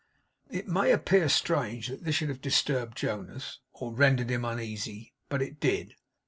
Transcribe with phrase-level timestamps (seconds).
[0.49, 5.43] It may appear strange that this should have disturbed Jonas, or rendered him uneasy; but
[5.43, 5.93] it did.